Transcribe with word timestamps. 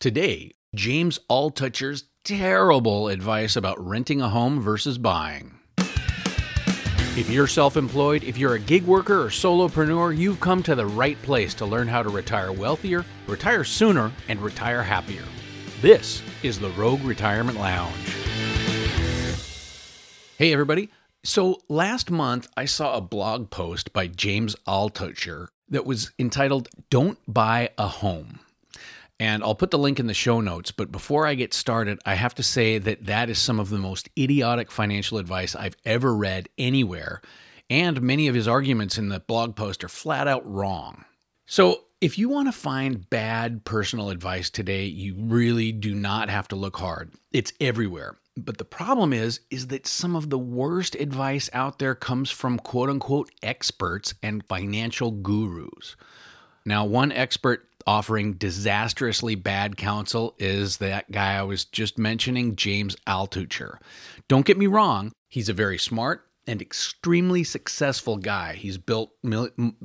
Today, 0.00 0.52
James 0.74 1.18
Altucher's 1.28 2.04
terrible 2.24 3.08
advice 3.08 3.54
about 3.54 3.86
renting 3.86 4.22
a 4.22 4.30
home 4.30 4.58
versus 4.58 4.96
buying. 4.96 5.58
If 7.18 7.28
you're 7.28 7.46
self 7.46 7.76
employed, 7.76 8.24
if 8.24 8.38
you're 8.38 8.54
a 8.54 8.58
gig 8.58 8.84
worker 8.84 9.20
or 9.20 9.28
solopreneur, 9.28 10.16
you've 10.16 10.40
come 10.40 10.62
to 10.62 10.74
the 10.74 10.86
right 10.86 11.20
place 11.20 11.52
to 11.52 11.66
learn 11.66 11.86
how 11.86 12.02
to 12.02 12.08
retire 12.08 12.50
wealthier, 12.50 13.04
retire 13.26 13.62
sooner, 13.62 14.10
and 14.28 14.40
retire 14.40 14.82
happier. 14.82 15.24
This 15.82 16.22
is 16.42 16.58
the 16.58 16.70
Rogue 16.70 17.04
Retirement 17.04 17.58
Lounge. 17.58 18.16
Hey, 20.38 20.50
everybody. 20.50 20.88
So 21.24 21.60
last 21.68 22.10
month, 22.10 22.48
I 22.56 22.64
saw 22.64 22.96
a 22.96 23.02
blog 23.02 23.50
post 23.50 23.92
by 23.92 24.06
James 24.06 24.56
Altucher 24.66 25.48
that 25.68 25.84
was 25.84 26.10
entitled 26.18 26.70
Don't 26.88 27.18
Buy 27.28 27.68
a 27.76 27.86
Home. 27.86 28.40
And 29.20 29.44
I'll 29.44 29.54
put 29.54 29.70
the 29.70 29.78
link 29.78 30.00
in 30.00 30.06
the 30.06 30.14
show 30.14 30.40
notes. 30.40 30.72
But 30.72 30.90
before 30.90 31.26
I 31.26 31.34
get 31.34 31.52
started, 31.52 32.00
I 32.06 32.14
have 32.14 32.34
to 32.36 32.42
say 32.42 32.78
that 32.78 33.04
that 33.04 33.28
is 33.28 33.38
some 33.38 33.60
of 33.60 33.68
the 33.68 33.78
most 33.78 34.08
idiotic 34.18 34.72
financial 34.72 35.18
advice 35.18 35.54
I've 35.54 35.76
ever 35.84 36.16
read 36.16 36.48
anywhere. 36.56 37.20
And 37.68 38.00
many 38.00 38.28
of 38.28 38.34
his 38.34 38.48
arguments 38.48 38.96
in 38.96 39.10
the 39.10 39.20
blog 39.20 39.56
post 39.56 39.84
are 39.84 39.88
flat 39.88 40.26
out 40.26 40.50
wrong. 40.50 41.04
So, 41.46 41.84
if 42.00 42.18
you 42.18 42.30
want 42.30 42.48
to 42.48 42.52
find 42.52 43.10
bad 43.10 43.66
personal 43.66 44.08
advice 44.08 44.48
today, 44.48 44.86
you 44.86 45.14
really 45.18 45.70
do 45.70 45.94
not 45.94 46.30
have 46.30 46.48
to 46.48 46.56
look 46.56 46.78
hard. 46.78 47.12
It's 47.30 47.52
everywhere. 47.60 48.16
But 48.38 48.56
the 48.56 48.64
problem 48.64 49.12
is 49.12 49.40
is 49.50 49.66
that 49.66 49.86
some 49.86 50.16
of 50.16 50.30
the 50.30 50.38
worst 50.38 50.94
advice 50.94 51.50
out 51.52 51.78
there 51.78 51.94
comes 51.94 52.30
from 52.30 52.58
quote 52.58 52.88
unquote 52.88 53.30
experts 53.42 54.14
and 54.22 54.42
financial 54.46 55.10
gurus. 55.10 55.94
Now, 56.64 56.86
one 56.86 57.12
expert 57.12 57.69
offering 57.86 58.34
disastrously 58.34 59.34
bad 59.34 59.76
counsel 59.76 60.34
is 60.38 60.78
that 60.78 61.10
guy 61.10 61.36
I 61.36 61.42
was 61.42 61.64
just 61.64 61.98
mentioning, 61.98 62.56
James 62.56 62.96
Altucher. 63.06 63.78
Don't 64.28 64.46
get 64.46 64.58
me 64.58 64.66
wrong, 64.66 65.12
he's 65.28 65.48
a 65.48 65.54
very 65.54 65.78
smart 65.78 66.26
and 66.46 66.60
extremely 66.60 67.44
successful 67.44 68.16
guy. 68.16 68.54
He's 68.54 68.78
built 68.78 69.12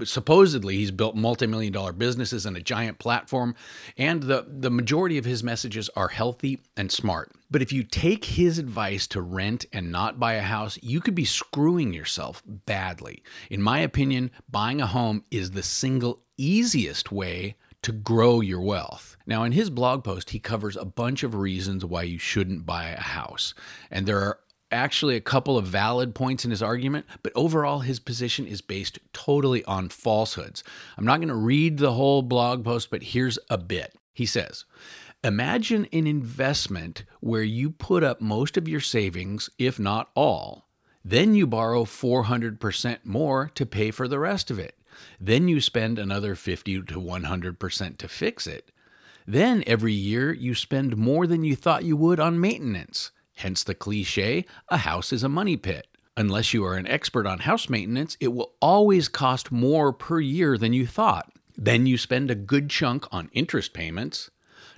supposedly 0.03 0.77
he's 0.77 0.91
built 0.91 1.16
multi-million 1.16 1.71
dollar 1.71 1.93
businesses 1.93 2.45
and 2.45 2.57
a 2.57 2.61
giant 2.61 2.97
platform 2.97 3.55
and 3.97 4.23
the 4.23 4.45
the 4.47 4.71
majority 4.71 5.17
of 5.17 5.25
his 5.25 5.43
messages 5.43 5.89
are 5.95 6.07
healthy 6.07 6.61
and 6.75 6.91
smart. 6.91 7.31
But 7.51 7.61
if 7.61 7.71
you 7.71 7.83
take 7.83 8.25
his 8.25 8.57
advice 8.57 9.05
to 9.07 9.21
rent 9.21 9.66
and 9.71 9.91
not 9.91 10.19
buy 10.19 10.33
a 10.33 10.41
house, 10.41 10.79
you 10.81 11.01
could 11.01 11.13
be 11.16 11.25
screwing 11.25 11.93
yourself 11.93 12.41
badly. 12.45 13.21
In 13.49 13.61
my 13.61 13.79
opinion, 13.79 14.31
buying 14.49 14.81
a 14.81 14.88
home 14.88 15.23
is 15.29 15.51
the 15.51 15.63
single 15.63 16.23
easiest 16.38 17.11
way 17.11 17.55
to 17.86 17.91
grow 17.91 18.41
your 18.41 18.61
wealth. 18.61 19.16
Now, 19.28 19.44
in 19.44 19.52
his 19.52 19.69
blog 19.69 20.03
post, 20.03 20.31
he 20.31 20.39
covers 20.39 20.75
a 20.75 20.86
bunch 20.86 21.22
of 21.22 21.36
reasons 21.36 21.86
why 21.86 22.02
you 22.02 22.17
shouldn't 22.17 22.66
buy 22.66 22.88
a 22.88 23.00
house. 23.00 23.53
And 23.91 24.08
there 24.08 24.22
are 24.22 24.39
actually 24.72 25.16
a 25.16 25.22
couple 25.22 25.55
of 25.55 25.67
valid 25.67 26.16
points 26.16 26.44
in 26.44 26.50
his 26.50 26.63
argument, 26.63 27.06
but 27.22 27.31
overall, 27.36 27.81
his 27.81 28.00
position 28.00 28.47
is 28.47 28.59
based 28.59 28.97
totally 29.13 29.63
on 29.66 29.89
falsehoods. 29.89 30.63
I'm 30.97 31.06
not 31.06 31.17
going 31.17 31.28
to 31.28 31.36
read 31.36 31.78
the 31.78 31.94
whole 31.94 32.23
blog 32.23 32.66
post, 32.66 32.89
but 32.89 33.03
here's 33.03 33.38
a 33.52 33.58
bit. 33.59 33.94
He 34.13 34.25
says, 34.25 34.66
Imagine 35.23 35.88
an 35.94 36.08
investment 36.08 37.03
where 37.19 37.44
you 37.44 37.69
put 37.69 38.03
up 38.03 38.19
most 38.19 38.58
of 38.58 38.67
your 38.67 38.80
savings, 38.80 39.47
if 39.59 39.78
not 39.78 40.09
all. 40.16 40.69
Then 41.03 41.36
you 41.36 41.45
borrow 41.45 41.86
400% 41.86 42.97
more 43.03 43.52
to 43.53 43.66
pay 43.67 43.91
for 43.91 44.08
the 44.08 44.17
rest 44.17 44.50
of 44.50 44.58
it. 44.58 44.75
Then 45.19 45.47
you 45.47 45.61
spend 45.61 45.99
another 45.99 46.35
50 46.35 46.83
to 46.83 46.99
100% 46.99 47.97
to 47.97 48.07
fix 48.07 48.47
it. 48.47 48.71
Then 49.27 49.63
every 49.65 49.93
year 49.93 50.31
you 50.33 50.53
spend 50.53 50.97
more 50.97 51.25
than 51.25 51.43
you 51.43 51.55
thought 51.55 51.83
you 51.83 51.97
would 51.97 52.19
on 52.19 52.39
maintenance. 52.39 53.11
Hence 53.35 53.63
the 53.63 53.75
cliche 53.75 54.45
a 54.69 54.77
house 54.77 55.11
is 55.11 55.23
a 55.23 55.29
money 55.29 55.57
pit. 55.57 55.88
Unless 56.17 56.53
you 56.53 56.63
are 56.63 56.77
an 56.77 56.88
expert 56.88 57.27
on 57.27 57.39
house 57.39 57.67
maintenance, 57.67 58.16
it 58.22 58.29
will 58.29 58.53
always 58.61 59.09
cost 59.09 59.51
more 59.51 59.91
per 59.91 60.19
year 60.19 60.57
than 60.57 60.72
you 60.72 60.88
thought. 60.88 61.31
Then 61.57 61.85
you 61.85 61.97
spend 61.97 62.31
a 62.31 62.35
good 62.35 62.69
chunk 62.69 63.06
on 63.12 63.29
interest 63.33 63.73
payments. 63.73 64.29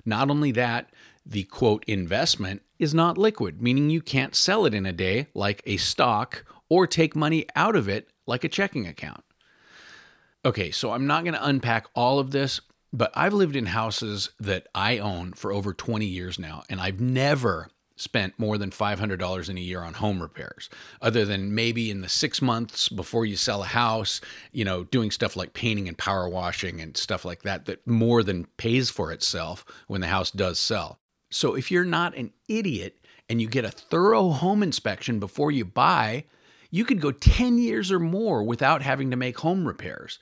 Not 0.04 0.30
only 0.30 0.50
that, 0.52 0.90
the 1.24 1.44
quote 1.44 1.84
investment 1.86 2.62
is 2.78 2.94
not 2.94 3.18
liquid, 3.18 3.60
meaning 3.60 3.90
you 3.90 4.00
can't 4.00 4.34
sell 4.34 4.64
it 4.64 4.74
in 4.74 4.86
a 4.86 4.92
day 4.92 5.28
like 5.34 5.62
a 5.66 5.76
stock 5.76 6.44
or 6.68 6.86
take 6.86 7.14
money 7.14 7.46
out 7.54 7.76
of 7.76 7.88
it 7.88 8.08
like 8.26 8.44
a 8.44 8.48
checking 8.48 8.86
account. 8.86 9.22
Okay, 10.44 10.70
so 10.70 10.92
I'm 10.92 11.06
not 11.06 11.24
going 11.24 11.34
to 11.34 11.44
unpack 11.44 11.86
all 11.94 12.18
of 12.18 12.30
this, 12.30 12.60
but 12.92 13.10
I've 13.14 13.34
lived 13.34 13.56
in 13.56 13.66
houses 13.66 14.30
that 14.38 14.68
I 14.74 14.98
own 14.98 15.32
for 15.32 15.52
over 15.52 15.74
20 15.74 16.06
years 16.06 16.38
now, 16.38 16.62
and 16.70 16.80
I've 16.80 17.00
never 17.00 17.68
spent 17.96 18.38
more 18.38 18.56
than 18.56 18.70
$500 18.70 19.48
in 19.48 19.58
a 19.58 19.60
year 19.60 19.82
on 19.82 19.94
home 19.94 20.22
repairs, 20.22 20.70
other 21.02 21.24
than 21.24 21.54
maybe 21.54 21.90
in 21.90 22.00
the 22.00 22.08
six 22.08 22.40
months 22.40 22.88
before 22.88 23.26
you 23.26 23.36
sell 23.36 23.64
a 23.64 23.66
house, 23.66 24.20
you 24.52 24.64
know, 24.64 24.84
doing 24.84 25.10
stuff 25.10 25.36
like 25.36 25.52
painting 25.52 25.88
and 25.88 25.98
power 25.98 26.28
washing 26.28 26.80
and 26.80 26.96
stuff 26.96 27.24
like 27.24 27.42
that, 27.42 27.66
that 27.66 27.84
more 27.86 28.22
than 28.22 28.46
pays 28.56 28.88
for 28.88 29.10
itself 29.10 29.64
when 29.88 30.00
the 30.00 30.06
house 30.06 30.30
does 30.30 30.60
sell. 30.60 31.00
So 31.30 31.56
if 31.56 31.72
you're 31.72 31.84
not 31.84 32.16
an 32.16 32.32
idiot 32.48 33.04
and 33.28 33.42
you 33.42 33.48
get 33.48 33.64
a 33.64 33.70
thorough 33.70 34.30
home 34.30 34.62
inspection 34.62 35.18
before 35.18 35.50
you 35.50 35.64
buy, 35.64 36.24
you 36.70 36.84
could 36.84 37.00
go 37.00 37.10
10 37.10 37.58
years 37.58 37.90
or 37.90 37.98
more 37.98 38.42
without 38.42 38.82
having 38.82 39.10
to 39.10 39.16
make 39.16 39.38
home 39.38 39.66
repairs. 39.66 40.18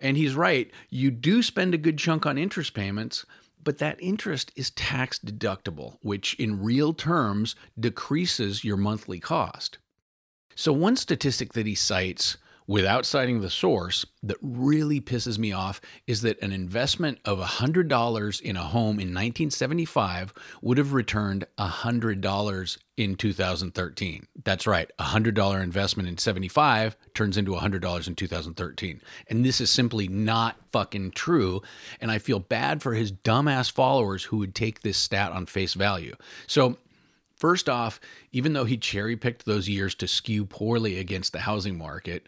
And 0.00 0.16
he's 0.16 0.34
right, 0.34 0.70
you 0.90 1.10
do 1.10 1.42
spend 1.42 1.74
a 1.74 1.78
good 1.78 1.98
chunk 1.98 2.24
on 2.24 2.38
interest 2.38 2.74
payments, 2.74 3.26
but 3.62 3.78
that 3.78 4.00
interest 4.00 4.52
is 4.54 4.70
tax 4.70 5.18
deductible, 5.18 5.96
which 6.00 6.34
in 6.34 6.62
real 6.62 6.94
terms 6.94 7.56
decreases 7.78 8.64
your 8.64 8.76
monthly 8.76 9.18
cost. 9.18 9.78
So, 10.54 10.72
one 10.72 10.96
statistic 10.96 11.52
that 11.52 11.66
he 11.66 11.74
cites 11.74 12.36
without 12.68 13.06
citing 13.06 13.40
the 13.40 13.50
source 13.50 14.04
that 14.22 14.36
really 14.42 15.00
pisses 15.00 15.38
me 15.38 15.50
off 15.52 15.80
is 16.06 16.20
that 16.20 16.40
an 16.42 16.52
investment 16.52 17.18
of 17.24 17.38
$100 17.38 18.40
in 18.42 18.56
a 18.56 18.62
home 18.62 19.00
in 19.00 19.08
1975 19.08 20.34
would 20.60 20.76
have 20.76 20.92
returned 20.92 21.46
$100 21.58 22.78
in 22.98 23.16
2013. 23.16 24.26
That's 24.44 24.66
right, 24.66 24.90
a 24.98 25.04
$100 25.04 25.62
investment 25.62 26.08
in 26.10 26.18
75 26.18 26.96
turns 27.14 27.38
into 27.38 27.52
$100 27.52 28.06
in 28.06 28.14
2013. 28.14 29.00
And 29.28 29.44
this 29.44 29.62
is 29.62 29.70
simply 29.70 30.06
not 30.06 30.56
fucking 30.70 31.12
true. 31.12 31.62
And 32.02 32.10
I 32.10 32.18
feel 32.18 32.38
bad 32.38 32.82
for 32.82 32.92
his 32.92 33.10
dumbass 33.10 33.72
followers 33.72 34.24
who 34.24 34.36
would 34.36 34.54
take 34.54 34.82
this 34.82 34.98
stat 34.98 35.32
on 35.32 35.46
face 35.46 35.74
value. 35.74 36.14
So 36.46 36.76
First 37.38 37.68
off, 37.68 38.00
even 38.32 38.52
though 38.52 38.64
he 38.64 38.76
cherry 38.76 39.16
picked 39.16 39.44
those 39.44 39.68
years 39.68 39.94
to 39.96 40.08
skew 40.08 40.44
poorly 40.44 40.98
against 40.98 41.32
the 41.32 41.38
housing 41.38 41.78
market, 41.78 42.26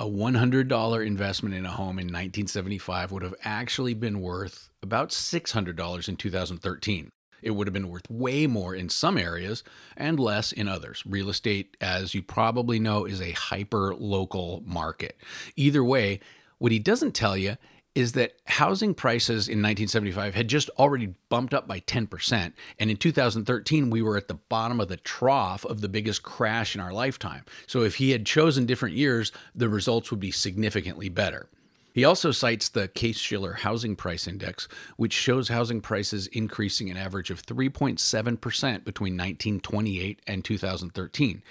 a 0.00 0.04
$100 0.04 1.06
investment 1.06 1.54
in 1.54 1.66
a 1.66 1.70
home 1.70 1.98
in 1.98 2.06
1975 2.06 3.12
would 3.12 3.22
have 3.22 3.34
actually 3.44 3.92
been 3.92 4.22
worth 4.22 4.70
about 4.82 5.10
$600 5.10 6.08
in 6.08 6.16
2013. 6.16 7.12
It 7.42 7.50
would 7.50 7.66
have 7.66 7.74
been 7.74 7.90
worth 7.90 8.08
way 8.08 8.46
more 8.46 8.74
in 8.74 8.88
some 8.88 9.18
areas 9.18 9.62
and 9.98 10.18
less 10.18 10.52
in 10.52 10.68
others. 10.68 11.02
Real 11.04 11.28
estate, 11.28 11.76
as 11.82 12.14
you 12.14 12.22
probably 12.22 12.78
know, 12.78 13.04
is 13.04 13.20
a 13.20 13.32
hyper 13.32 13.94
local 13.94 14.62
market. 14.64 15.18
Either 15.54 15.84
way, 15.84 16.20
what 16.56 16.72
he 16.72 16.78
doesn't 16.78 17.12
tell 17.12 17.36
you 17.36 17.58
is 17.94 18.12
that 18.12 18.36
housing 18.46 18.94
prices 18.94 19.48
in 19.48 19.58
1975 19.58 20.34
had 20.34 20.48
just 20.48 20.70
already 20.78 21.14
bumped 21.28 21.52
up 21.52 21.66
by 21.66 21.80
10%. 21.80 22.52
And 22.78 22.90
in 22.90 22.96
2013, 22.96 23.90
we 23.90 24.00
were 24.00 24.16
at 24.16 24.28
the 24.28 24.34
bottom 24.34 24.80
of 24.80 24.88
the 24.88 24.96
trough 24.96 25.64
of 25.64 25.80
the 25.80 25.88
biggest 25.88 26.22
crash 26.22 26.74
in 26.74 26.80
our 26.80 26.92
lifetime. 26.92 27.44
So 27.66 27.82
if 27.82 27.96
he 27.96 28.10
had 28.12 28.26
chosen 28.26 28.64
different 28.64 28.94
years, 28.94 29.32
the 29.54 29.68
results 29.68 30.10
would 30.10 30.20
be 30.20 30.30
significantly 30.30 31.08
better. 31.08 31.48
He 31.92 32.04
also 32.04 32.30
cites 32.30 32.68
the 32.68 32.86
Case 32.86 33.18
Shiller 33.18 33.54
Housing 33.54 33.96
Price 33.96 34.28
Index, 34.28 34.68
which 34.96 35.12
shows 35.12 35.48
housing 35.48 35.80
prices 35.80 36.28
increasing 36.28 36.88
an 36.90 36.96
average 36.96 37.30
of 37.30 37.44
3.7% 37.44 38.40
between 38.84 39.14
1928 39.14 40.20
and 40.28 40.44
2013. 40.44 41.42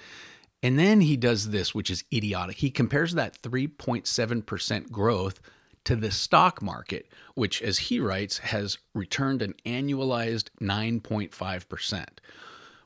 And 0.62 0.78
then 0.78 1.02
he 1.02 1.16
does 1.16 1.50
this, 1.50 1.74
which 1.74 1.90
is 1.90 2.04
idiotic. 2.12 2.56
He 2.56 2.70
compares 2.70 3.14
that 3.14 3.40
3.7% 3.42 4.90
growth 4.90 5.40
to 5.84 5.96
the 5.96 6.10
stock 6.10 6.62
market, 6.62 7.06
which, 7.34 7.62
as 7.62 7.78
he 7.78 8.00
writes, 8.00 8.38
has 8.38 8.78
returned 8.94 9.42
an 9.42 9.54
annualized 9.64 10.48
9.5%. 10.60 12.06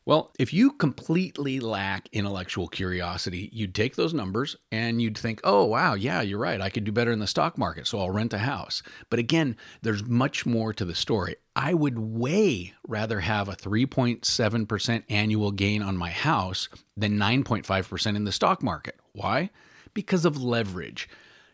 Well, 0.07 0.33
if 0.39 0.53
you 0.53 0.73
completely 0.73 1.61
lack 1.61 2.11
intellectual 2.13 2.69
curiosity, 2.69 3.49
you'd 3.55 3.75
take 3.75 3.97
those 3.97 4.13
numbers 4.13 4.55
and 4.71 5.01
you'd 5.01 5.17
think, 5.17 5.41
oh, 5.45 5.65
wow, 5.65 5.95
yeah, 5.95 6.21
you're 6.21 6.39
right. 6.39 6.61
I 6.61 6.69
could 6.69 6.85
do 6.85 6.93
better 6.93 7.11
in 7.11 7.21
the 7.21 7.27
stock 7.27 7.57
market, 7.57 7.87
so 7.87 7.99
I'll 7.99 8.11
rent 8.11 8.35
a 8.35 8.39
house. 8.39 8.83
But 9.09 9.19
again, 9.19 9.57
there's 9.81 10.05
much 10.05 10.45
more 10.45 10.75
to 10.75 10.85
the 10.85 10.95
story. 10.95 11.37
I 11.57 11.73
would 11.73 11.99
way 11.99 12.75
rather 12.87 13.21
have 13.21 13.49
a 13.49 13.57
3.7% 13.57 15.05
annual 15.09 15.53
gain 15.53 15.83
on 15.83 15.97
my 15.97 16.11
house 16.11 16.69
than 16.95 17.19
9.5% 17.19 18.15
in 18.15 18.25
the 18.25 18.33
stock 18.33 18.63
market. 18.63 19.01
Why? 19.13 19.49
Because 19.95 20.27
of 20.27 20.43
leverage. 20.43 21.09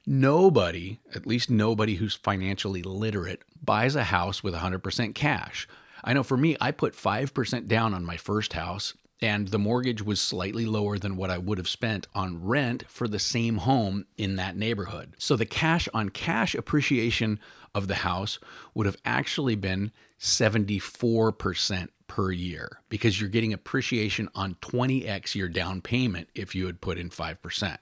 Nobody, 0.06 0.98
at 1.14 1.26
least 1.26 1.50
nobody 1.50 1.96
who's 1.96 2.14
financially 2.14 2.82
literate, 2.82 3.42
buys 3.62 3.94
a 3.94 4.04
house 4.04 4.42
with 4.42 4.54
100% 4.54 5.14
cash. 5.14 5.68
I 6.02 6.14
know 6.14 6.22
for 6.22 6.36
me, 6.36 6.56
I 6.60 6.70
put 6.70 6.94
5% 6.94 7.68
down 7.68 7.92
on 7.92 8.04
my 8.04 8.16
first 8.16 8.54
house, 8.54 8.94
and 9.20 9.48
the 9.48 9.58
mortgage 9.58 10.02
was 10.02 10.20
slightly 10.20 10.64
lower 10.64 10.98
than 10.98 11.16
what 11.16 11.30
I 11.30 11.36
would 11.36 11.58
have 11.58 11.68
spent 11.68 12.06
on 12.14 12.42
rent 12.42 12.84
for 12.88 13.06
the 13.06 13.18
same 13.18 13.58
home 13.58 14.06
in 14.16 14.36
that 14.36 14.56
neighborhood. 14.56 15.14
So 15.18 15.36
the 15.36 15.44
cash 15.44 15.88
on 15.92 16.08
cash 16.08 16.54
appreciation 16.54 17.38
of 17.74 17.86
the 17.86 17.96
house 17.96 18.38
would 18.74 18.86
have 18.86 18.96
actually 19.04 19.56
been 19.56 19.92
74% 20.18 21.88
per 22.06 22.32
year 22.32 22.80
because 22.88 23.20
you're 23.20 23.30
getting 23.30 23.52
appreciation 23.52 24.28
on 24.34 24.56
20x 24.56 25.34
your 25.34 25.48
down 25.48 25.80
payment 25.80 26.28
if 26.34 26.54
you 26.54 26.66
had 26.66 26.80
put 26.80 26.98
in 26.98 27.08
5%. 27.08 27.76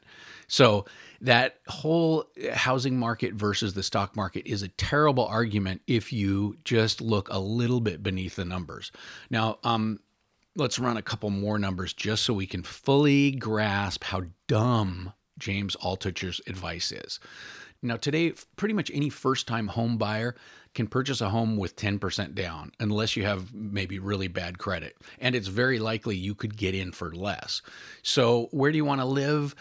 So 0.49 0.87
that 1.21 1.57
whole 1.69 2.25
housing 2.53 2.99
market 2.99 3.35
versus 3.35 3.75
the 3.75 3.83
stock 3.83 4.17
market 4.17 4.47
is 4.47 4.63
a 4.63 4.69
terrible 4.69 5.27
argument 5.27 5.83
if 5.87 6.13
you 6.13 6.57
just 6.65 7.01
look 7.01 7.29
a 7.31 7.39
little 7.39 7.81
bit 7.81 8.03
beneath 8.03 8.37
the 8.37 8.45
numbers. 8.45 8.91
Now, 9.31 9.59
um, 9.63 10.01
let's 10.57 10.79
run 10.79 10.97
a 10.97 11.03
couple 11.03 11.31
more 11.31 11.59
numbers 11.59 11.93
just 11.93 12.25
so 12.25 12.35
we 12.35 12.47
can 12.47 12.63
fully 12.63 13.31
grasp 13.31 14.05
how 14.05 14.25
dumb 14.49 15.13
James 15.39 15.77
Altucher's 15.77 16.41
advice 16.47 16.91
is. 16.91 17.21
Now, 17.81 17.97
today, 17.97 18.33
pretty 18.57 18.75
much 18.75 18.91
any 18.93 19.09
first 19.09 19.47
time 19.47 19.69
home 19.69 19.99
buyer 19.99 20.35
can 20.75 20.89
purchase 20.89 21.21
a 21.21 21.31
home 21.31 21.57
with 21.57 21.77
10% 21.77 22.35
down, 22.35 22.73
unless 22.81 23.17
you 23.17 23.25
have 23.25 23.55
maybe 23.55 24.01
really 24.01 24.27
bad 24.27 24.59
credit. 24.59 24.97
And 25.21 25.37
it's 25.37 25.47
very 25.47 25.79
likely 25.79 26.17
you 26.17 26.35
could 26.35 26.57
get 26.57 26.75
in 26.75 26.91
for 26.91 27.13
less. 27.15 27.63
So, 28.03 28.49
where 28.51 28.73
do 28.73 28.77
you 28.77 28.85
want 28.85 29.01
to 29.01 29.05
live? 29.05 29.55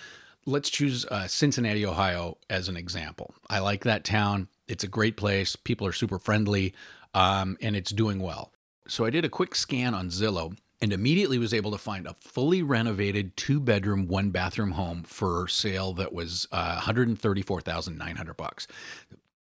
Let's 0.48 0.70
choose 0.70 1.06
uh, 1.06 1.28
Cincinnati, 1.28 1.86
Ohio 1.86 2.38
as 2.50 2.70
an 2.70 2.78
example. 2.78 3.36
I 3.50 3.60
like 3.60 3.84
that 3.84 4.06
town. 4.06 4.48
It's 4.70 4.86
a 4.86 4.88
great 4.88 5.18
place. 5.18 5.58
People 5.58 5.86
are 5.86 5.92
super 5.92 6.18
friendly, 6.18 6.74
um, 7.14 7.58
and 7.62 7.76
it's 7.76 7.92
doing 7.92 8.22
well. 8.22 8.54
So, 8.88 9.04
I 9.04 9.10
did 9.10 9.26
a 9.26 9.30
quick 9.30 9.56
scan 9.56 9.94
on 9.94 10.08
Zillow 10.08 10.56
and 10.82 10.94
immediately 10.94 11.38
was 11.38 11.54
able 11.54 11.72
to 11.72 11.78
find 11.78 12.08
a 12.08 12.14
fully 12.14 12.64
renovated 12.64 13.36
two 13.36 13.60
bedroom, 13.60 14.08
one 14.08 14.30
bathroom 14.30 14.72
home 14.72 15.04
for 15.04 15.50
sale 15.50 15.92
that 15.96 16.14
was 16.14 16.48
uh, 16.54 16.76
134,900 16.76 18.38
bucks. 18.38 18.68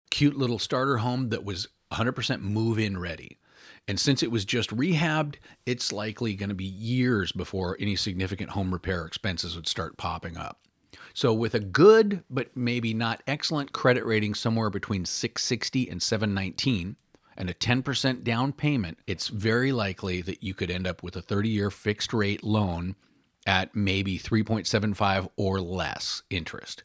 Cute 0.10 0.38
little 0.38 0.58
starter 0.58 1.00
home 1.00 1.28
that 1.30 1.44
was 1.44 1.68
100% 1.92 2.40
move 2.40 2.80
in 2.80 2.98
ready. 2.98 3.38
And 3.90 4.00
since 4.00 4.24
it 4.24 4.32
was 4.32 4.46
just 4.46 4.70
rehabbed, 4.70 5.36
it's 5.66 5.92
likely 5.92 6.36
going 6.36 6.48
to 6.48 6.56
be 6.56 6.64
years 6.64 7.34
before 7.34 7.76
any 7.78 7.98
significant 7.98 8.52
home 8.52 8.72
repair 8.72 9.06
expenses 9.06 9.58
would 9.58 9.68
start 9.68 9.98
popping 9.98 10.38
up. 10.38 10.62
So, 11.14 11.34
with 11.34 11.54
a 11.56 11.60
good 11.60 12.24
but 12.30 12.56
maybe 12.56 12.94
not 12.94 13.22
excellent 13.28 13.74
credit 13.74 14.06
rating 14.06 14.34
somewhere 14.34 14.70
between 14.70 15.06
660 15.06 15.90
and 15.90 16.02
719, 16.02 16.96
and 17.38 17.50
a 17.50 17.54
10% 17.54 18.24
down 18.24 18.54
payment, 18.54 19.00
it's 19.08 19.28
very 19.28 19.72
likely 19.72 20.22
that 20.22 20.44
you 20.44 20.54
could 20.54 20.70
end 20.70 20.88
up 20.88 21.04
with 21.04 21.16
a 21.16 21.22
30 21.22 21.50
year 21.50 21.70
fixed 21.72 22.14
rate 22.14 22.44
loan 22.44 22.96
at 23.46 23.76
maybe 23.76 24.18
3.75 24.18 25.30
or 25.36 25.60
less 25.60 26.24
interest. 26.30 26.84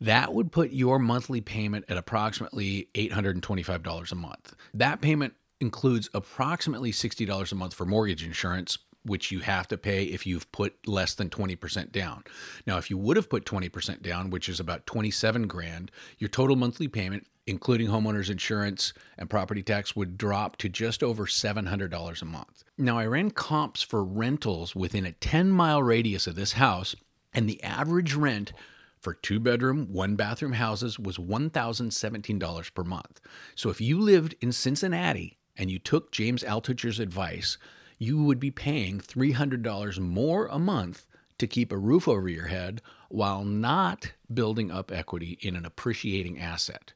That 0.00 0.34
would 0.34 0.52
put 0.52 0.72
your 0.72 0.98
monthly 0.98 1.40
payment 1.40 1.86
at 1.88 1.96
approximately 1.96 2.88
$825 2.94 4.12
a 4.12 4.14
month. 4.14 4.54
That 4.74 5.00
payment 5.00 5.34
includes 5.60 6.10
approximately 6.12 6.92
$60 6.92 7.52
a 7.52 7.54
month 7.54 7.72
for 7.72 7.86
mortgage 7.86 8.24
insurance, 8.24 8.78
which 9.06 9.30
you 9.30 9.40
have 9.40 9.68
to 9.68 9.78
pay 9.78 10.04
if 10.04 10.26
you've 10.26 10.50
put 10.52 10.86
less 10.86 11.14
than 11.14 11.30
20% 11.30 11.92
down. 11.92 12.24
Now, 12.66 12.78
if 12.78 12.90
you 12.90 12.98
would 12.98 13.16
have 13.16 13.30
put 13.30 13.44
20% 13.44 14.02
down, 14.02 14.30
which 14.30 14.48
is 14.48 14.60
about 14.60 14.86
27 14.86 15.46
grand, 15.46 15.90
your 16.18 16.28
total 16.28 16.56
monthly 16.56 16.88
payment 16.88 17.26
including 17.46 17.86
homeowners 17.88 18.28
insurance 18.28 18.92
and 19.16 19.30
property 19.30 19.62
tax, 19.62 19.94
would 19.94 20.18
drop 20.18 20.56
to 20.56 20.68
just 20.68 21.02
over 21.02 21.26
$700 21.26 22.22
a 22.22 22.24
month. 22.24 22.64
Now, 22.76 22.98
I 22.98 23.06
ran 23.06 23.30
comps 23.30 23.82
for 23.82 24.04
rentals 24.04 24.74
within 24.74 25.06
a 25.06 25.12
10 25.12 25.50
mile 25.50 25.82
radius 25.82 26.26
of 26.26 26.34
this 26.34 26.54
house, 26.54 26.96
and 27.32 27.48
the 27.48 27.62
average 27.62 28.14
rent 28.14 28.52
for 28.98 29.14
two 29.14 29.38
bedroom, 29.38 29.88
one 29.92 30.16
bathroom 30.16 30.54
houses 30.54 30.98
was 30.98 31.18
$1,017 31.18 32.74
per 32.74 32.82
month. 32.82 33.20
So 33.54 33.70
if 33.70 33.80
you 33.80 34.00
lived 34.00 34.34
in 34.40 34.50
Cincinnati 34.50 35.38
and 35.56 35.70
you 35.70 35.78
took 35.78 36.10
James 36.10 36.42
Altucher's 36.42 36.98
advice, 36.98 37.58
you 37.98 38.22
would 38.22 38.40
be 38.40 38.50
paying 38.50 39.00
$300 39.00 39.98
more 39.98 40.46
a 40.46 40.58
month 40.58 41.06
to 41.38 41.46
keep 41.46 41.72
a 41.72 41.78
roof 41.78 42.08
over 42.08 42.28
your 42.28 42.46
head 42.46 42.80
while 43.08 43.44
not 43.44 44.12
building 44.32 44.70
up 44.70 44.90
equity 44.90 45.38
in 45.40 45.56
an 45.56 45.64
appreciating 45.64 46.40
asset. 46.40 46.92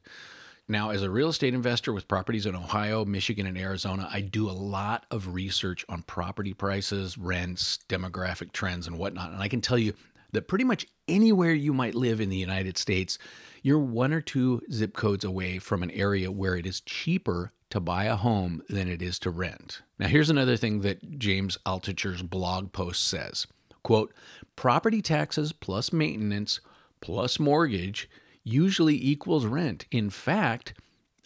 Now, 0.67 0.91
as 0.91 1.03
a 1.03 1.09
real 1.09 1.29
estate 1.29 1.53
investor 1.53 1.91
with 1.91 2.07
properties 2.07 2.45
in 2.45 2.55
Ohio, 2.55 3.03
Michigan, 3.03 3.45
and 3.45 3.57
Arizona, 3.57 4.07
I 4.11 4.21
do 4.21 4.49
a 4.49 4.53
lot 4.53 5.05
of 5.11 5.33
research 5.33 5.83
on 5.89 6.03
property 6.03 6.53
prices, 6.53 7.17
rents, 7.17 7.79
demographic 7.89 8.53
trends, 8.53 8.87
and 8.87 8.97
whatnot. 8.97 9.31
And 9.31 9.41
I 9.41 9.47
can 9.47 9.61
tell 9.61 9.77
you 9.77 9.93
that 10.31 10.47
pretty 10.47 10.63
much 10.63 10.87
anywhere 11.07 11.53
you 11.53 11.73
might 11.73 11.95
live 11.95 12.21
in 12.21 12.29
the 12.29 12.37
United 12.37 12.77
States, 12.77 13.17
you're 13.61 13.79
one 13.79 14.13
or 14.13 14.21
two 14.21 14.61
zip 14.71 14.95
codes 14.95 15.25
away 15.25 15.59
from 15.59 15.83
an 15.83 15.91
area 15.91 16.31
where 16.31 16.55
it 16.55 16.65
is 16.65 16.79
cheaper 16.81 17.51
to 17.71 17.79
buy 17.79 18.05
a 18.05 18.15
home 18.15 18.61
than 18.69 18.87
it 18.87 19.01
is 19.01 19.19
to 19.19 19.29
rent. 19.29 19.81
Now, 19.99 20.07
here's 20.07 20.29
another 20.29 20.57
thing 20.57 20.81
that 20.81 21.19
James 21.19 21.57
Altucher's 21.65 22.21
blog 22.21 22.71
post 22.71 23.07
says 23.07 23.47
quote, 23.83 24.13
property 24.55 25.01
taxes 25.01 25.51
plus 25.51 25.91
maintenance 25.91 26.59
plus 27.01 27.39
mortgage 27.39 28.09
usually 28.43 29.03
equals 29.03 29.45
rent. 29.45 29.85
In 29.91 30.09
fact, 30.09 30.73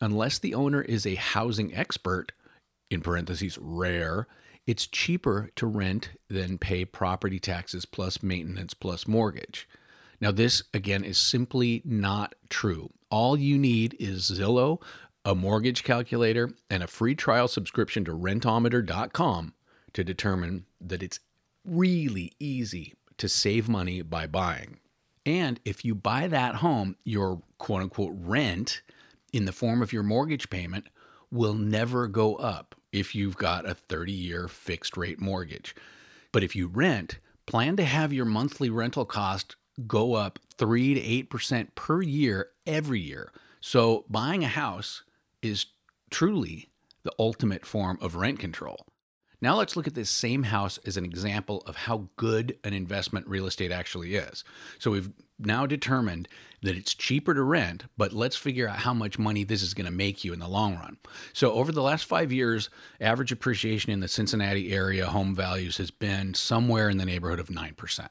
unless 0.01 0.39
the 0.39 0.56
owner 0.56 0.81
is 0.81 1.06
a 1.06 1.15
housing 1.15 1.75
expert, 1.75 2.31
in 2.89 3.01
parentheses, 3.01 3.57
rare, 3.59 4.27
it's 4.68 4.88
cheaper 4.88 5.50
to 5.56 5.68
rent 5.68 6.12
than 6.30 6.57
pay 6.57 6.86
property 6.86 7.39
taxes 7.39 7.86
plus 7.86 8.24
maintenance 8.24 8.74
plus 8.74 9.07
mortgage. 9.07 9.68
Now, 10.21 10.31
this 10.31 10.63
again 10.74 11.03
is 11.03 11.18
simply 11.18 11.81
not 11.83 12.36
true. 12.50 12.89
All 13.09 13.38
you 13.38 13.57
need 13.57 13.95
is 14.00 14.31
Zillow, 14.31 14.81
a 15.25 15.33
mortgage 15.33 15.83
calculator, 15.83 16.51
and 16.69 16.83
a 16.83 16.88
free 16.88 17.16
trial 17.16 17.48
subscription 17.48 18.06
to 18.06 18.12
rentometer.com 18.12 19.56
to 19.94 20.04
determine 20.04 20.66
that 20.80 21.01
it's 21.01 21.19
really 21.66 22.31
easy 22.39 22.94
to 23.18 23.27
save 23.27 23.68
money 23.68 24.04
by 24.04 24.27
buying. 24.27 24.80
And 25.25 25.60
if 25.66 25.83
you 25.83 25.95
buy 25.95 26.27
that 26.27 26.56
home, 26.56 26.95
your 27.04 27.42
quote 27.57 27.81
unquote 27.81 28.13
rent 28.16 28.83
in 29.33 29.45
the 29.45 29.51
form 29.51 29.81
of 29.81 29.92
your 29.92 30.04
mortgage 30.04 30.51
payment 30.51 30.86
will 31.31 31.56
never 31.56 32.07
go 32.07 32.36
up 32.36 32.75
if 32.92 33.16
you've 33.16 33.38
got 33.38 33.68
a 33.68 33.74
30 33.74 34.12
year 34.12 34.48
fixed 34.48 34.95
rate 34.95 35.20
mortgage. 35.20 35.75
But 36.32 36.44
if 36.44 36.55
you 36.55 36.67
rent, 36.67 37.17
plan 37.48 37.75
to 37.77 37.84
have 37.84 38.13
your 38.13 38.25
monthly 38.25 38.70
rental 38.70 39.05
cost 39.05 39.55
go 39.88 40.13
up 40.13 40.38
3 40.58 40.94
to 40.94 41.36
8% 41.36 41.74
per 41.74 42.01
year 42.01 42.50
every 42.67 43.00
year. 43.00 43.32
So 43.60 44.05
buying 44.08 44.44
a 44.44 44.50
house 44.50 45.01
is 45.45 45.67
truly 46.09 46.69
the 47.03 47.13
ultimate 47.19 47.65
form 47.65 47.97
of 48.01 48.15
rent 48.15 48.39
control. 48.39 48.87
Now 49.41 49.57
let's 49.57 49.75
look 49.75 49.85
at 49.85 49.93
this 49.93 50.09
same 50.09 50.43
house 50.43 50.79
as 50.85 50.97
an 50.97 51.05
example 51.05 51.61
of 51.67 51.75
how 51.75 52.07
good 52.15 52.57
an 52.63 52.73
investment 52.73 53.27
real 53.27 53.45
estate 53.45 53.71
actually 53.71 54.15
is. 54.15 54.43
So 54.79 54.91
we've 54.91 55.11
now 55.37 55.65
determined 55.65 56.27
that 56.61 56.75
it's 56.75 56.95
cheaper 56.95 57.33
to 57.33 57.43
rent, 57.43 57.83
but 57.97 58.13
let's 58.13 58.37
figure 58.37 58.67
out 58.67 58.77
how 58.77 58.93
much 58.93 59.19
money 59.19 59.43
this 59.43 59.61
is 59.61 59.73
going 59.73 59.85
to 59.85 59.91
make 59.91 60.23
you 60.23 60.33
in 60.33 60.39
the 60.39 60.47
long 60.47 60.75
run. 60.75 60.97
So 61.33 61.51
over 61.51 61.71
the 61.71 61.83
last 61.83 62.05
5 62.05 62.31
years, 62.31 62.69
average 62.99 63.31
appreciation 63.31 63.91
in 63.91 63.99
the 63.99 64.07
Cincinnati 64.07 64.71
area 64.71 65.07
home 65.07 65.35
values 65.35 65.77
has 65.77 65.91
been 65.91 66.33
somewhere 66.33 66.89
in 66.89 66.97
the 66.97 67.05
neighborhood 67.05 67.39
of 67.39 67.49
9%. 67.49 68.07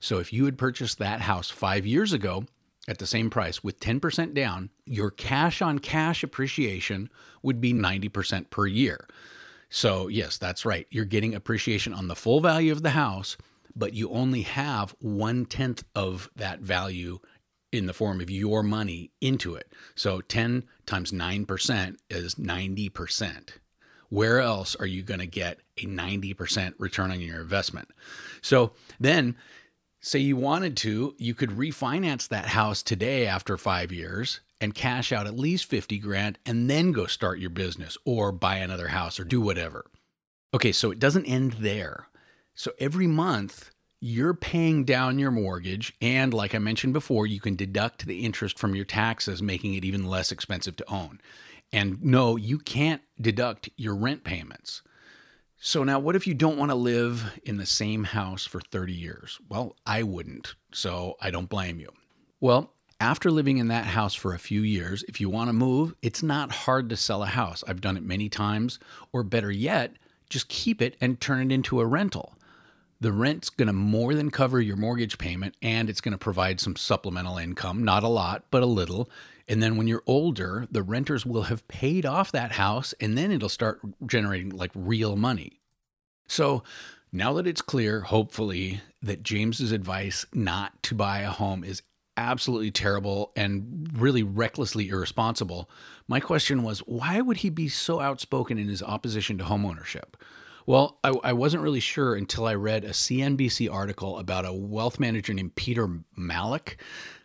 So 0.00 0.20
if 0.20 0.32
you 0.32 0.46
had 0.46 0.56
purchased 0.56 0.98
that 0.98 1.22
house 1.22 1.50
5 1.50 1.84
years 1.84 2.12
ago, 2.12 2.44
at 2.88 2.98
the 2.98 3.06
same 3.06 3.30
price 3.30 3.62
with 3.62 3.78
10% 3.78 4.34
down, 4.34 4.70
your 4.84 5.10
cash 5.10 5.62
on 5.62 5.78
cash 5.78 6.24
appreciation 6.24 7.10
would 7.42 7.60
be 7.60 7.72
90% 7.72 8.50
per 8.50 8.66
year. 8.66 9.06
So, 9.68 10.08
yes, 10.08 10.38
that's 10.38 10.64
right. 10.64 10.86
You're 10.90 11.04
getting 11.04 11.34
appreciation 11.34 11.92
on 11.92 12.08
the 12.08 12.16
full 12.16 12.40
value 12.40 12.72
of 12.72 12.82
the 12.82 12.90
house, 12.90 13.36
but 13.76 13.92
you 13.92 14.10
only 14.10 14.42
have 14.42 14.96
one 14.98 15.44
tenth 15.44 15.84
of 15.94 16.30
that 16.34 16.60
value 16.60 17.20
in 17.70 17.86
the 17.86 17.92
form 17.92 18.20
of 18.20 18.30
your 18.30 18.62
money 18.62 19.10
into 19.20 19.54
it. 19.54 19.70
So 19.94 20.20
10 20.22 20.64
times 20.86 21.12
9% 21.12 21.96
is 22.08 22.34
90%. 22.36 23.48
Where 24.08 24.40
else 24.40 24.74
are 24.76 24.86
you 24.86 25.02
going 25.02 25.20
to 25.20 25.26
get 25.26 25.58
a 25.76 25.84
90% 25.84 26.72
return 26.78 27.10
on 27.10 27.20
your 27.20 27.42
investment? 27.42 27.88
So 28.40 28.72
then, 28.98 29.36
say 30.00 30.18
you 30.18 30.36
wanted 30.36 30.76
to, 30.78 31.14
you 31.18 31.34
could 31.34 31.50
refinance 31.50 32.28
that 32.28 32.46
house 32.46 32.82
today 32.82 33.26
after 33.26 33.56
five 33.56 33.92
years 33.92 34.40
and 34.60 34.74
cash 34.74 35.12
out 35.12 35.26
at 35.26 35.38
least 35.38 35.66
50 35.66 35.98
grand 35.98 36.38
and 36.46 36.68
then 36.68 36.92
go 36.92 37.06
start 37.06 37.38
your 37.38 37.50
business 37.50 37.96
or 38.04 38.32
buy 38.32 38.56
another 38.56 38.88
house 38.88 39.18
or 39.18 39.24
do 39.24 39.40
whatever. 39.40 39.86
Okay, 40.54 40.72
so 40.72 40.90
it 40.90 40.98
doesn't 40.98 41.26
end 41.26 41.52
there. 41.54 42.08
So 42.54 42.72
every 42.78 43.06
month, 43.06 43.70
you're 44.00 44.34
paying 44.34 44.84
down 44.84 45.18
your 45.18 45.30
mortgage. 45.30 45.92
And 46.00 46.32
like 46.32 46.54
I 46.54 46.58
mentioned 46.58 46.92
before, 46.92 47.26
you 47.26 47.40
can 47.40 47.56
deduct 47.56 48.06
the 48.06 48.24
interest 48.24 48.58
from 48.58 48.74
your 48.74 48.84
taxes, 48.84 49.42
making 49.42 49.74
it 49.74 49.84
even 49.84 50.06
less 50.06 50.30
expensive 50.30 50.76
to 50.76 50.90
own. 50.90 51.20
And 51.72 52.02
no, 52.02 52.36
you 52.36 52.58
can't 52.58 53.02
deduct 53.20 53.68
your 53.76 53.94
rent 53.94 54.24
payments. 54.24 54.82
So 55.60 55.82
now, 55.82 55.98
what 55.98 56.14
if 56.14 56.26
you 56.26 56.34
don't 56.34 56.56
want 56.56 56.70
to 56.70 56.76
live 56.76 57.36
in 57.42 57.56
the 57.56 57.66
same 57.66 58.04
house 58.04 58.46
for 58.46 58.60
30 58.60 58.92
years? 58.92 59.40
Well, 59.48 59.74
I 59.84 60.04
wouldn't, 60.04 60.54
so 60.72 61.16
I 61.20 61.32
don't 61.32 61.48
blame 61.48 61.80
you. 61.80 61.90
Well, 62.40 62.72
after 63.00 63.28
living 63.28 63.58
in 63.58 63.66
that 63.66 63.86
house 63.86 64.14
for 64.14 64.32
a 64.32 64.38
few 64.38 64.60
years, 64.62 65.04
if 65.08 65.20
you 65.20 65.28
want 65.28 65.48
to 65.48 65.52
move, 65.52 65.94
it's 66.00 66.22
not 66.22 66.52
hard 66.52 66.88
to 66.90 66.96
sell 66.96 67.24
a 67.24 67.26
house. 67.26 67.64
I've 67.66 67.80
done 67.80 67.96
it 67.96 68.04
many 68.04 68.28
times. 68.28 68.78
Or 69.12 69.24
better 69.24 69.50
yet, 69.50 69.94
just 70.30 70.48
keep 70.48 70.80
it 70.80 70.96
and 71.00 71.20
turn 71.20 71.50
it 71.50 71.54
into 71.54 71.80
a 71.80 71.86
rental. 71.86 72.34
The 73.00 73.12
rent's 73.12 73.48
going 73.48 73.68
to 73.68 73.72
more 73.72 74.14
than 74.14 74.30
cover 74.30 74.60
your 74.60 74.76
mortgage 74.76 75.18
payment 75.18 75.56
and 75.62 75.88
it's 75.88 76.00
going 76.00 76.12
to 76.12 76.18
provide 76.18 76.60
some 76.60 76.74
supplemental 76.74 77.38
income, 77.38 77.84
not 77.84 78.02
a 78.02 78.08
lot, 78.08 78.44
but 78.50 78.62
a 78.62 78.66
little. 78.66 79.08
And 79.46 79.62
then 79.62 79.76
when 79.76 79.86
you're 79.86 80.02
older, 80.06 80.66
the 80.70 80.82
renters 80.82 81.24
will 81.24 81.44
have 81.44 81.66
paid 81.68 82.04
off 82.04 82.32
that 82.32 82.52
house 82.52 82.94
and 83.00 83.16
then 83.16 83.30
it'll 83.30 83.48
start 83.48 83.80
generating 84.04 84.50
like 84.50 84.72
real 84.74 85.16
money. 85.16 85.60
So 86.26 86.62
now 87.12 87.32
that 87.34 87.46
it's 87.46 87.62
clear, 87.62 88.02
hopefully, 88.02 88.82
that 89.00 89.22
James's 89.22 89.72
advice 89.72 90.26
not 90.34 90.82
to 90.84 90.94
buy 90.94 91.20
a 91.20 91.30
home 91.30 91.64
is 91.64 91.82
absolutely 92.16 92.72
terrible 92.72 93.32
and 93.36 93.88
really 93.94 94.22
recklessly 94.22 94.88
irresponsible, 94.88 95.70
my 96.06 96.20
question 96.20 96.62
was 96.62 96.80
why 96.80 97.20
would 97.20 97.38
he 97.38 97.48
be 97.48 97.68
so 97.68 98.00
outspoken 98.00 98.58
in 98.58 98.68
his 98.68 98.82
opposition 98.82 99.38
to 99.38 99.44
homeownership? 99.44 100.14
Well, 100.68 100.98
I, 101.02 101.14
I, 101.24 101.32
wasn't 101.32 101.62
really 101.62 101.80
sure 101.80 102.14
until 102.14 102.44
I 102.44 102.52
read 102.52 102.84
a 102.84 102.90
CNBC 102.90 103.72
article 103.72 104.18
about 104.18 104.44
a 104.44 104.52
wealth 104.52 105.00
manager 105.00 105.32
named 105.32 105.54
Peter 105.54 105.88
Malek 106.14 106.76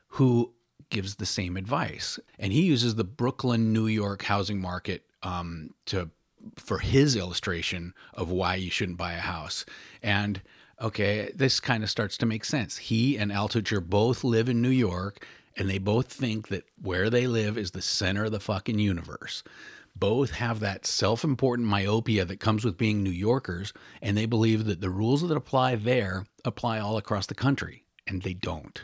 who 0.08 0.54
gives 0.90 1.16
the 1.16 1.26
same 1.26 1.58
advice. 1.58 2.18
And 2.40 2.54
he 2.54 2.62
uses 2.62 2.96
the 2.96 3.04
Brooklyn, 3.04 3.74
New 3.74 3.88
York 3.88 4.24
housing 4.24 4.62
market 4.62 5.04
um, 5.24 5.72
to 5.88 6.10
for 6.56 6.80
his 6.80 7.18
illustration 7.18 7.94
of 8.14 8.32
why 8.32 8.56
you 8.56 8.72
shouldn't 8.72 8.98
buy 8.98 9.12
a 9.12 9.20
house. 9.20 9.66
And 10.02 10.42
okay, 10.82 11.30
this 11.36 11.60
kind 11.60 11.84
of 11.84 11.90
starts 11.90 12.18
to 12.20 12.26
make 12.26 12.46
sense. 12.46 12.78
He 12.78 13.18
and 13.18 13.30
Altucher 13.30 13.86
both 13.86 14.24
live 14.24 14.48
in 14.48 14.62
New 14.62 14.70
York, 14.70 15.28
and 15.58 15.70
they 15.70 15.80
both 15.80 16.08
think 16.08 16.48
that 16.48 16.64
where 16.82 17.10
they 17.10 17.28
live 17.28 17.58
is 17.58 17.72
the 17.72 17.82
center 17.82 18.24
of 18.24 18.32
the 18.32 18.40
fucking 18.40 18.80
universe 18.80 19.44
both 19.96 20.32
have 20.32 20.60
that 20.60 20.86
self 20.86 21.24
important 21.24 21.68
myopia 21.68 22.26
that 22.26 22.40
comes 22.40 22.66
with 22.66 22.78
being 22.78 23.04
New 23.04 23.12
Yorkers, 23.12 23.74
and 24.02 24.18
they 24.18 24.26
believe 24.26 24.66
that 24.66 24.82
the 24.82 24.90
rules 24.90 25.28
that 25.28 25.36
apply 25.36 25.76
there 25.76 26.26
apply 26.44 26.80
all 26.80 26.98
across 26.98 27.28
the 27.28 27.36
country, 27.36 27.86
and 28.08 28.22
they 28.22 28.34
don't. 28.34 28.82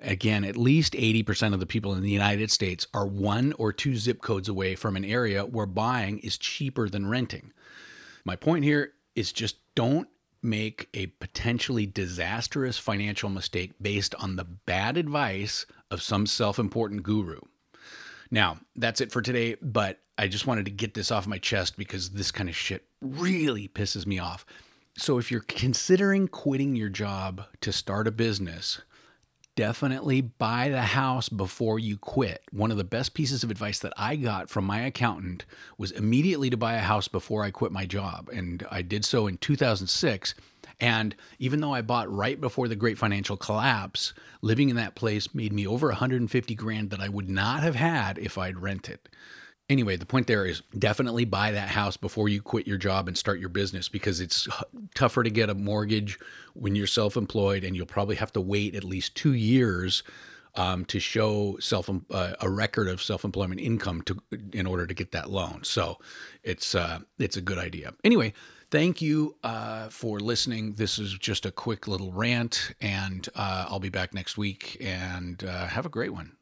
Again, 0.00 0.44
at 0.44 0.56
least 0.56 0.94
80% 0.94 1.54
of 1.54 1.60
the 1.60 1.66
people 1.66 1.94
in 1.94 2.02
the 2.02 2.10
United 2.10 2.50
States 2.50 2.88
are 2.92 3.06
one 3.06 3.52
or 3.52 3.72
two 3.72 3.96
zip 3.96 4.20
codes 4.20 4.48
away 4.48 4.74
from 4.74 4.96
an 4.96 5.04
area 5.04 5.46
where 5.46 5.66
buying 5.66 6.18
is 6.18 6.36
cheaper 6.36 6.88
than 6.88 7.08
renting. 7.08 7.52
My 8.24 8.34
point 8.34 8.64
here 8.64 8.94
is 9.14 9.32
just 9.32 9.58
don't 9.76 10.08
make 10.42 10.88
a 10.92 11.06
potentially 11.06 11.86
disastrous 11.86 12.78
financial 12.78 13.30
mistake 13.30 13.74
based 13.80 14.14
on 14.16 14.34
the 14.34 14.44
bad 14.44 14.96
advice 14.96 15.66
of 15.90 16.02
some 16.02 16.26
self 16.26 16.58
important 16.58 17.04
guru. 17.04 17.40
Now, 18.32 18.58
that's 18.74 19.02
it 19.02 19.12
for 19.12 19.20
today, 19.20 19.56
but 19.60 20.00
I 20.16 20.26
just 20.26 20.46
wanted 20.46 20.64
to 20.64 20.70
get 20.70 20.94
this 20.94 21.10
off 21.12 21.26
my 21.26 21.36
chest 21.36 21.76
because 21.76 22.10
this 22.10 22.30
kind 22.30 22.48
of 22.48 22.56
shit 22.56 22.86
really 23.02 23.68
pisses 23.68 24.06
me 24.06 24.18
off. 24.18 24.46
So, 24.96 25.18
if 25.18 25.30
you're 25.30 25.42
considering 25.42 26.28
quitting 26.28 26.74
your 26.74 26.88
job 26.88 27.44
to 27.60 27.72
start 27.72 28.08
a 28.08 28.10
business, 28.10 28.80
definitely 29.54 30.22
buy 30.22 30.70
the 30.70 30.80
house 30.80 31.28
before 31.28 31.78
you 31.78 31.98
quit. 31.98 32.42
One 32.50 32.70
of 32.70 32.78
the 32.78 32.84
best 32.84 33.12
pieces 33.12 33.44
of 33.44 33.50
advice 33.50 33.78
that 33.80 33.92
I 33.98 34.16
got 34.16 34.48
from 34.48 34.64
my 34.64 34.80
accountant 34.80 35.44
was 35.76 35.90
immediately 35.90 36.48
to 36.48 36.56
buy 36.56 36.74
a 36.74 36.80
house 36.80 37.08
before 37.08 37.44
I 37.44 37.50
quit 37.50 37.70
my 37.70 37.84
job. 37.84 38.30
And 38.32 38.66
I 38.70 38.80
did 38.80 39.04
so 39.04 39.26
in 39.26 39.36
2006. 39.36 40.34
And 40.82 41.14
even 41.38 41.60
though 41.60 41.72
I 41.72 41.80
bought 41.80 42.12
right 42.12 42.38
before 42.38 42.66
the 42.66 42.74
great 42.74 42.98
financial 42.98 43.36
collapse, 43.36 44.12
living 44.42 44.68
in 44.68 44.74
that 44.76 44.96
place 44.96 45.32
made 45.32 45.52
me 45.52 45.64
over 45.64 45.86
150 45.86 46.54
grand 46.56 46.90
that 46.90 47.00
I 47.00 47.08
would 47.08 47.30
not 47.30 47.62
have 47.62 47.76
had 47.76 48.18
if 48.18 48.36
I'd 48.36 48.58
rented. 48.58 48.98
Anyway, 49.68 49.94
the 49.94 50.04
point 50.04 50.26
there 50.26 50.44
is 50.44 50.60
definitely 50.76 51.24
buy 51.24 51.52
that 51.52 51.68
house 51.68 51.96
before 51.96 52.28
you 52.28 52.42
quit 52.42 52.66
your 52.66 52.78
job 52.78 53.06
and 53.06 53.16
start 53.16 53.38
your 53.38 53.48
business 53.48 53.88
because 53.88 54.20
it's 54.20 54.48
tougher 54.96 55.22
to 55.22 55.30
get 55.30 55.48
a 55.48 55.54
mortgage 55.54 56.18
when 56.54 56.74
you're 56.74 56.88
self 56.88 57.16
employed 57.16 57.62
and 57.62 57.76
you'll 57.76 57.86
probably 57.86 58.16
have 58.16 58.32
to 58.32 58.40
wait 58.40 58.74
at 58.74 58.82
least 58.82 59.14
two 59.14 59.34
years 59.34 60.02
um, 60.56 60.84
to 60.86 60.98
show 60.98 61.56
self 61.60 61.88
uh, 62.10 62.32
a 62.40 62.50
record 62.50 62.88
of 62.88 63.00
self 63.00 63.24
employment 63.24 63.60
income 63.60 64.02
to 64.02 64.18
in 64.52 64.66
order 64.66 64.84
to 64.84 64.94
get 64.94 65.12
that 65.12 65.30
loan. 65.30 65.62
So 65.62 65.98
it's 66.42 66.74
uh, 66.74 66.98
it's 67.20 67.36
a 67.36 67.40
good 67.40 67.58
idea. 67.58 67.94
Anyway, 68.02 68.34
Thank 68.72 69.02
you 69.02 69.36
uh, 69.44 69.90
for 69.90 70.18
listening. 70.18 70.76
This 70.76 70.98
is 70.98 71.12
just 71.12 71.44
a 71.44 71.50
quick 71.50 71.86
little 71.86 72.10
rant, 72.10 72.72
and 72.80 73.28
uh, 73.34 73.66
I'll 73.68 73.80
be 73.80 73.90
back 73.90 74.14
next 74.14 74.38
week. 74.38 74.78
And 74.80 75.44
uh, 75.44 75.66
have 75.66 75.84
a 75.84 75.90
great 75.90 76.14
one. 76.14 76.36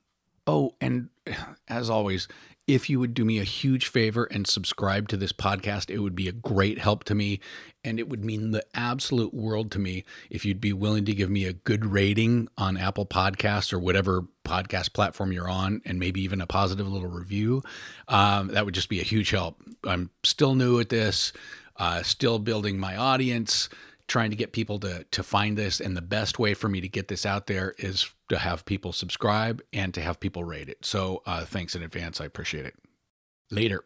Oh, 0.46 0.76
and 0.80 1.08
as 1.68 1.90
always, 1.90 2.28
if 2.68 2.88
you 2.88 3.00
would 3.00 3.14
do 3.14 3.24
me 3.24 3.40
a 3.40 3.44
huge 3.44 3.88
favor 3.88 4.26
and 4.26 4.46
subscribe 4.46 5.08
to 5.08 5.16
this 5.16 5.32
podcast, 5.32 5.90
it 5.90 5.98
would 5.98 6.14
be 6.14 6.28
a 6.28 6.32
great 6.32 6.78
help 6.78 7.02
to 7.04 7.16
me. 7.16 7.40
And 7.82 7.98
it 7.98 8.08
would 8.08 8.24
mean 8.24 8.52
the 8.52 8.64
absolute 8.74 9.34
world 9.34 9.72
to 9.72 9.80
me 9.80 10.04
if 10.30 10.44
you'd 10.44 10.60
be 10.60 10.72
willing 10.72 11.04
to 11.06 11.14
give 11.14 11.30
me 11.30 11.46
a 11.46 11.52
good 11.52 11.84
rating 11.84 12.46
on 12.56 12.76
Apple 12.76 13.06
Podcasts 13.06 13.72
or 13.72 13.80
whatever 13.80 14.26
podcast 14.44 14.92
platform 14.92 15.32
you're 15.32 15.50
on, 15.50 15.82
and 15.84 15.98
maybe 15.98 16.20
even 16.20 16.40
a 16.40 16.46
positive 16.46 16.86
little 16.86 17.08
review. 17.08 17.64
Um, 18.06 18.48
that 18.48 18.64
would 18.64 18.74
just 18.74 18.88
be 18.88 19.00
a 19.00 19.04
huge 19.04 19.30
help. 19.30 19.60
I'm 19.82 20.10
still 20.22 20.54
new 20.54 20.78
at 20.78 20.90
this 20.90 21.32
uh, 21.80 22.02
still 22.04 22.38
building 22.38 22.78
my 22.78 22.96
audience, 22.96 23.68
trying 24.06 24.30
to 24.30 24.36
get 24.36 24.52
people 24.52 24.78
to 24.80 25.04
to 25.10 25.22
find 25.22 25.58
this. 25.58 25.80
And 25.80 25.96
the 25.96 26.02
best 26.02 26.38
way 26.38 26.54
for 26.54 26.68
me 26.68 26.80
to 26.80 26.88
get 26.88 27.08
this 27.08 27.26
out 27.26 27.46
there 27.46 27.74
is 27.78 28.08
to 28.28 28.38
have 28.38 28.64
people 28.64 28.92
subscribe 28.92 29.62
and 29.72 29.92
to 29.94 30.00
have 30.00 30.20
people 30.20 30.44
rate 30.44 30.68
it. 30.68 30.84
So 30.84 31.22
uh, 31.26 31.44
thanks 31.44 31.74
in 31.74 31.82
advance. 31.82 32.20
I 32.20 32.26
appreciate 32.26 32.66
it. 32.66 32.74
Later. 33.50 33.84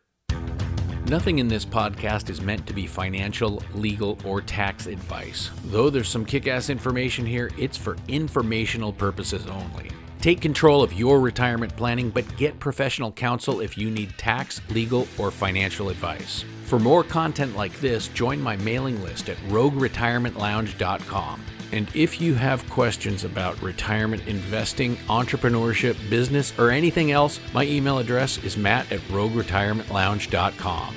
Nothing 1.06 1.38
in 1.38 1.48
this 1.48 1.66
podcast 1.66 2.30
is 2.30 2.40
meant 2.40 2.66
to 2.66 2.72
be 2.72 2.86
financial, 2.86 3.62
legal, 3.74 4.18
or 4.24 4.40
tax 4.40 4.86
advice. 4.86 5.50
Though 5.66 5.90
there's 5.90 6.08
some 6.08 6.24
kick 6.24 6.46
ass 6.46 6.70
information 6.70 7.26
here, 7.26 7.50
it's 7.58 7.76
for 7.76 7.98
informational 8.08 8.90
purposes 8.90 9.46
only. 9.46 9.90
Take 10.24 10.40
control 10.40 10.82
of 10.82 10.94
your 10.94 11.20
retirement 11.20 11.76
planning, 11.76 12.08
but 12.08 12.24
get 12.38 12.58
professional 12.58 13.12
counsel 13.12 13.60
if 13.60 13.76
you 13.76 13.90
need 13.90 14.16
tax, 14.16 14.62
legal, 14.70 15.06
or 15.18 15.30
financial 15.30 15.90
advice. 15.90 16.46
For 16.64 16.78
more 16.78 17.04
content 17.04 17.54
like 17.56 17.78
this, 17.82 18.08
join 18.08 18.40
my 18.40 18.56
mailing 18.56 19.02
list 19.02 19.28
at 19.28 19.36
rogueretirementlounge.com. 19.50 21.44
And 21.72 21.90
if 21.94 22.22
you 22.22 22.32
have 22.36 22.66
questions 22.70 23.24
about 23.24 23.60
retirement 23.60 24.26
investing, 24.26 24.96
entrepreneurship, 25.10 25.98
business, 26.08 26.58
or 26.58 26.70
anything 26.70 27.10
else, 27.10 27.38
my 27.52 27.66
email 27.66 27.98
address 27.98 28.38
is 28.38 28.56
matt 28.56 28.90
at 28.90 29.00
rogueretirementlounge.com. 29.08 30.94